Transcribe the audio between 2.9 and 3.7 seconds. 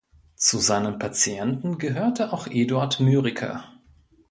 Mörike.